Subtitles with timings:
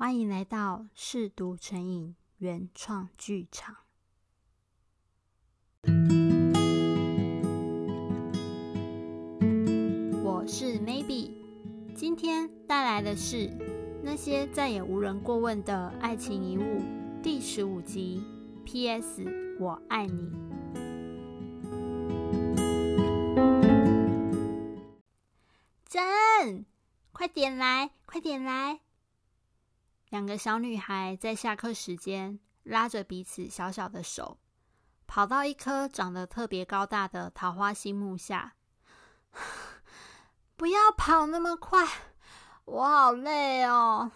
[0.00, 3.76] 欢迎来到试读成瘾原创剧场。
[10.24, 11.32] 我是 Maybe，
[11.94, 13.50] 今天带来的是
[14.02, 16.80] 那些再也无人过问的爱情遗物
[17.22, 18.24] 第十五集。
[18.64, 19.26] P.S.
[19.60, 20.32] 我爱你。
[25.84, 26.64] 真，
[27.12, 28.80] 快点来，快点来！
[30.10, 34.38] 两个小女孩在下课时间拉着彼此小小的手，
[35.06, 38.54] 跑到一棵长得特别高大的桃花心木下。
[40.56, 41.86] 不要跑那么快，
[42.64, 44.10] 我好累哦！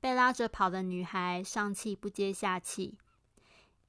[0.00, 2.98] 被拉着跑的女孩上气不接下气。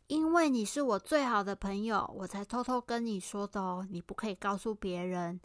[0.08, 3.86] 因为你是我最好的朋友，我才偷偷跟你说的哦。
[3.90, 5.42] 你不可以告诉别人。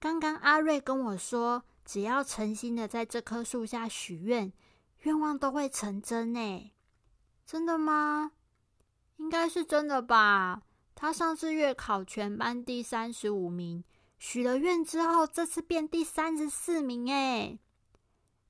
[0.00, 4.52] 刚刚阿瑞跟我说，只要诚心的在这棵树下许愿，
[5.02, 6.72] 愿望都会成真呢。
[7.46, 8.32] 真的吗？
[9.16, 10.62] 应该是真的吧。
[10.94, 13.84] 他上次月考全班第三十五名，
[14.18, 17.10] 许了愿之后，这次变第三十四名。
[17.12, 17.58] 哎，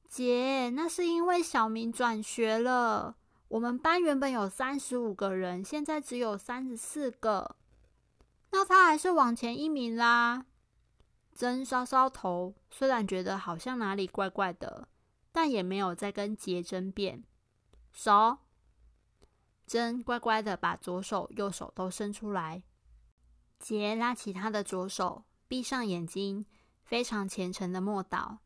[0.08, 3.16] 姐，那是因为小明转学了。
[3.48, 7.56] 我们班原本有三十五个人，现在只有三十四个，
[8.50, 10.46] 那他还是往前一名啦。
[11.34, 14.88] 真搔搔头，虽然觉得好像哪里怪怪的，
[15.32, 17.24] 但也没有再跟杰争辩。
[17.90, 18.38] 手，
[19.66, 22.62] 真乖乖的把左手、右手都伸出来。
[23.58, 26.46] 杰拉起他的左手，闭上眼睛，
[26.84, 28.38] 非常虔诚的默祷：“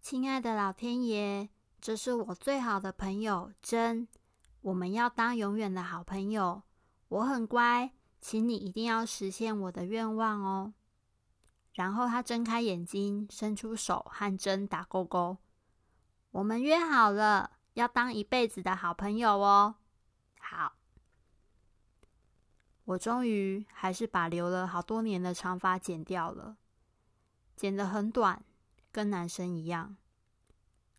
[0.00, 1.48] 亲爱的老天爷，
[1.80, 4.08] 这是我最好的朋友真。”
[4.62, 6.62] 我们要当永远的好朋友。
[7.08, 10.74] 我很乖，请你一定要实现我的愿望哦。
[11.74, 15.38] 然后他睁开眼睛，伸出手和针打勾勾。
[16.38, 19.74] 我们约好了，要当一辈子的好朋友哦。
[20.38, 20.72] 好，
[22.84, 26.56] 我终于还是把留了好多年的长发剪掉了，
[27.56, 28.44] 剪得很短，
[28.92, 29.96] 跟男生一样。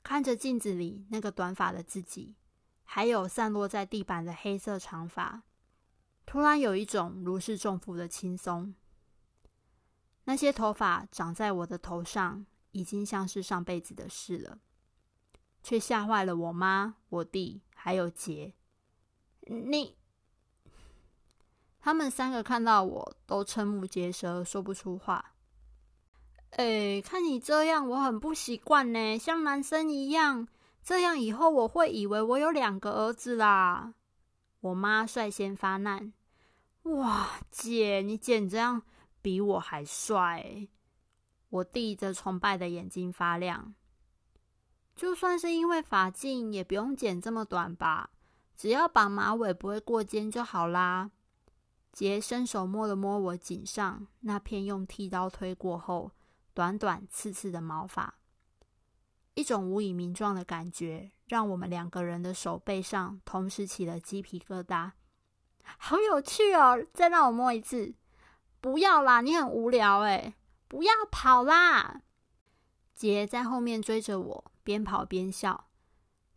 [0.03, 2.35] 看着镜子里那个短发的自己。
[2.83, 5.44] 还有散落在地板的黑色长发，
[6.25, 8.73] 突然有一种如释重负的轻松。
[10.23, 14.57] 那些头发长在我的头上，已经像是上辈子的事了，
[15.64, 18.53] 却吓坏了我妈、我弟还有杰。
[19.42, 19.96] 你，
[21.80, 25.34] 他们三个看到我都瞠目结舌，说不出话。
[26.52, 30.47] 哎，看你这样，我很不习惯呢，像男生一样。
[30.81, 33.94] 这样以后我会以为我有两个儿子啦！
[34.62, 36.14] 我妈率先发难
[36.84, 38.58] ：“哇，姐，你简直
[39.22, 40.68] 比我还帅！”
[41.50, 43.76] 我弟则崇拜的眼睛发亮。
[44.99, 48.09] 就算是因为发镜，也不用剪这么短吧？
[48.57, 51.09] 只要把马尾不会过肩就好啦。
[51.93, 56.11] 杰伸手摸了摸我颈上那片用剃刀推过后
[56.53, 58.15] 短短刺刺的毛发。
[59.35, 64.91] 一种无以名状的感觉，让我们两个人的手背上同时起了鸡皮疙瘩。
[65.77, 66.85] 好有趣哦！
[66.93, 67.93] 再让我摸一次。
[68.59, 70.33] 不要啦，你很无聊诶。
[70.67, 72.01] 不要跑啦！
[72.93, 75.66] 杰在后面追着我，边跑边笑。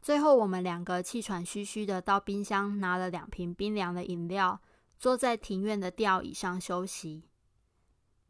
[0.01, 4.59] 最后，我们两个气喘吁吁的到冰箱拿了两瓶冰凉的饮料，
[4.99, 7.29] 坐在庭院的吊椅上休息。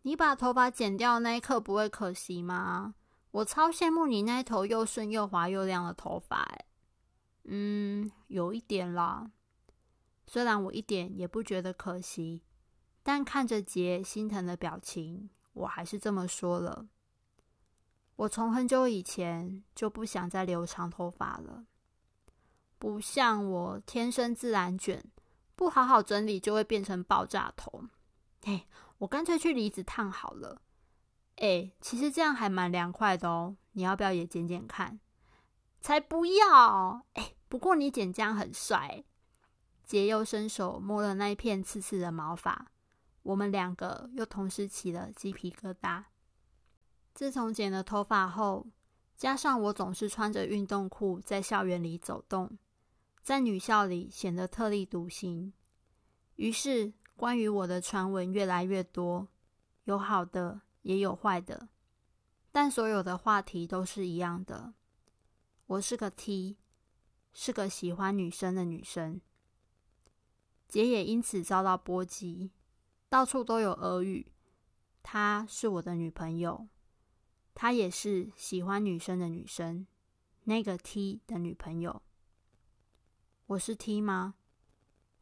[0.03, 2.97] 你把头发剪掉那一刻，不会可惜吗？
[3.31, 6.53] 我超羡慕你那头又顺又滑又亮的头发，
[7.45, 9.31] 嗯，有一点啦。
[10.27, 12.43] 虽然我一点也不觉得可惜，
[13.05, 16.89] 但看着杰心疼的表情，我还是这么说了。
[18.23, 21.65] 我从很久以前就不想再留长头发了，
[22.79, 25.03] 不像我天生自然卷，
[25.57, 27.83] 不好好整理就会变成爆炸头。
[28.45, 28.69] 嘿，
[28.99, 30.63] 我干脆去离子烫好了。
[31.37, 33.57] 哎，其实这样还蛮凉快的哦。
[33.73, 35.01] 你要不要也剪剪看？
[35.81, 37.05] 才不要！
[37.15, 39.03] 哎，不过你剪这样很帅。
[39.83, 42.71] 杰又伸手摸了那一片刺刺的毛发，
[43.25, 46.05] 我们两个又同时起了鸡皮疙瘩。
[47.15, 48.67] 自从剪了头发后，
[49.17, 52.59] 加上我总是穿着运动裤在校园里走动，
[53.23, 55.53] 在女校里显得特立独行，
[56.37, 59.29] 于是关于我的传闻越来越多，
[59.85, 60.63] 有好的。
[60.83, 61.69] 也有坏的，
[62.51, 64.75] 但所有的话题都是一样的。
[65.67, 66.57] 我是个 T，
[67.33, 69.21] 是个喜欢女生的女生。
[70.67, 72.51] 姐也因此遭到波及，
[73.09, 74.33] 到处都有耳语。
[75.05, 76.67] 她是我的女朋友，
[77.55, 79.87] 她也是喜欢女生的女生。
[80.45, 82.03] 那个 T 的女朋友。
[83.47, 84.35] 我是 T 吗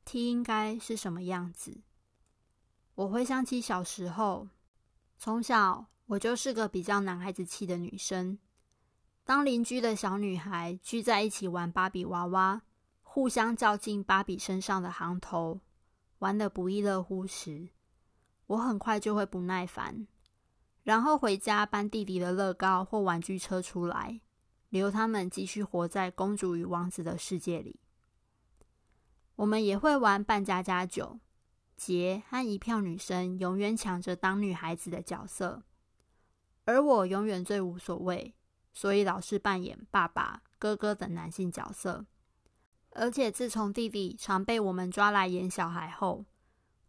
[0.05, 1.83] ？T 应该是什么样子？
[2.95, 4.49] 我回想起小时候，
[5.19, 8.39] 从小我就是个比较男孩子气的女生。
[9.25, 12.63] 当邻居的小女孩聚在一起玩芭比娃娃，
[13.03, 15.61] 互相较劲芭比身上的行头，
[16.21, 17.69] 玩得不亦乐乎时，
[18.47, 20.07] 我很快就会不耐烦，
[20.91, 24.21] 然后回家搬弟弟的乐高或玩具车出来，
[24.71, 27.79] 留他们继续活在公主与王子的世界里。
[29.37, 31.21] 我们也会玩扮家家酒，
[31.77, 35.63] 杰和一票女生永远抢着当女孩子的角色，
[36.65, 38.35] 而我永远最无所谓。
[38.73, 42.05] 所以老是扮演爸爸、哥哥等男性角色，
[42.91, 46.25] 而且自从弟弟常被我们抓来演小孩后，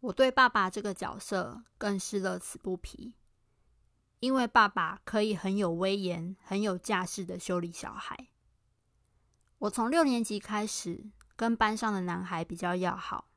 [0.00, 3.14] 我对爸爸这个角色更是乐此不疲。
[4.22, 8.28] 因为爸爸可以很有威严、很有架势的修理小孩。
[9.58, 13.28] 我从六年级开始跟班上的男孩比较要好，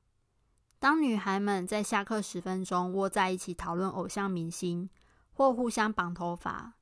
[0.77, 4.87] 当女孩们在下课十分钟窝在一起讨论偶像明星
[5.33, 6.75] 或互相绑头发。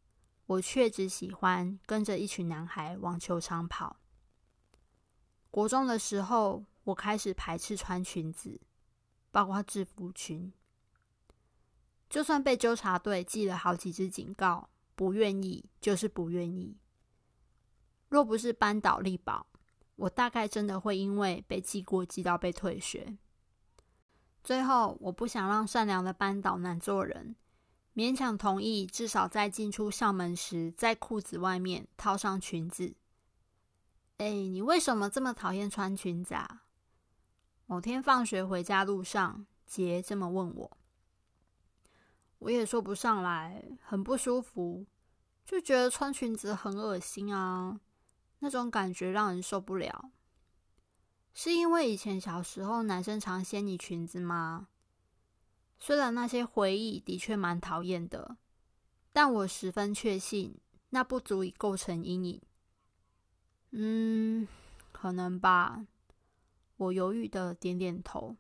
[0.48, 3.96] 我却只喜欢跟着一群男孩往球场跑。
[5.50, 8.60] 国中的时候，我开始排斥穿裙子，
[9.32, 10.52] 包括制服裙。
[12.14, 16.78] 就算被纠察队记了好几支警告，不愿意就是不愿意。
[18.08, 19.48] 若不是班导力保，
[19.96, 23.18] 我大概真的会因为被记过记到被退学。
[24.44, 27.36] 最后，我不想让善良的班导难做人。
[27.96, 32.94] 勉强同意，至少在进出校门时，在裤子外面套上裙子。
[34.18, 36.62] 哎，你为什么这么讨厌穿裙子啊？
[37.66, 40.78] 某天放学回家路上，杰这么问我，
[42.44, 44.86] 我也说不上来，很不舒服，
[45.46, 47.80] 就觉得穿裙子很恶心啊，
[48.40, 50.12] 那种感觉让人受不了。
[51.34, 54.68] 是因为以前小时候男生常掀你裙子吗？
[55.80, 58.36] 虽然那些回忆的确蛮讨厌的，
[59.14, 60.58] 但我十分确信
[60.90, 62.42] 那不足以构成阴影。
[63.72, 64.46] 嗯，
[64.92, 65.88] 可能吧。
[66.76, 68.36] 我犹豫的点点头，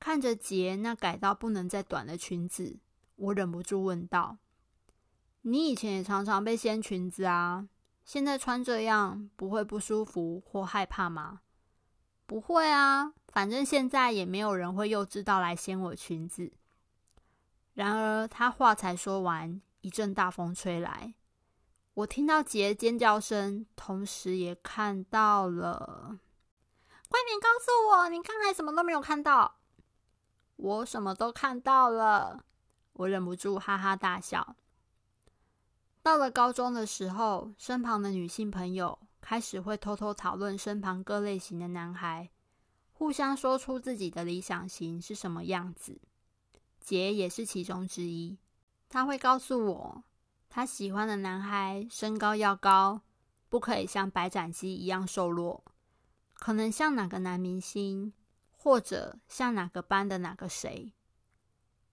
[0.00, 2.78] 看着杰那改到不能再短的裙子，
[3.16, 4.38] 我忍不住问道
[5.42, 7.68] ：“你以前也常常被掀裙子啊？
[8.04, 11.40] 现在穿这样不会不舒服或害怕吗
[12.26, 16.50] ？”“不会啊。”反正现在也没有人会幼稚到来掀我裙子。
[17.74, 21.14] 然而他话才说完，一阵大风吹来，
[21.92, 26.18] 我听到杰尖叫声，同时也看到了。
[27.08, 29.57] 快点告诉我，你刚才什么都没有看到？
[30.58, 32.44] 我什么都看到了，
[32.92, 34.56] 我忍不住哈哈大笑。
[36.02, 42.28] 到了高中的时候，身旁的女性朋友开始会偷偷讨论身旁各类型的男孩。
[42.92, 46.00] 互相说出自己的理想型是什么样子，
[46.80, 48.36] 杰也是其中之一。
[48.88, 50.02] 他会告诉我，
[50.50, 53.02] 他喜欢的男孩身高要高，
[53.48, 55.64] 不可以像白斩鸡一样瘦弱，
[56.34, 58.12] 可能像哪个男明星，
[58.58, 60.92] 或者像哪个班的哪个谁。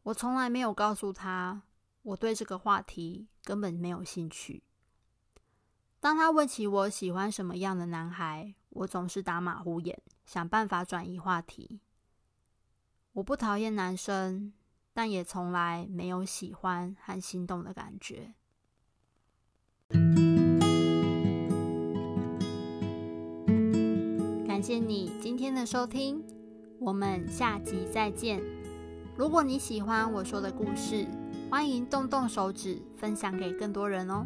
[0.04, 1.62] 我从来没有告诉他，
[2.02, 4.64] 我对这个话题根本没有兴趣。
[6.00, 10.02] 当他问起我喜欢什么样的男孩，我总是打马虎眼。
[10.26, 11.80] 想办法转移话题。
[13.14, 14.52] 我不讨厌男生，
[14.92, 18.34] 但也从来没有喜欢和心动的感觉。
[24.48, 26.26] 感谢你今天的收听，
[26.80, 28.42] 我们下集再见。
[29.16, 31.08] 如果你喜欢我说的故事，
[31.50, 34.26] 欢迎动动手指分享给更多人哦。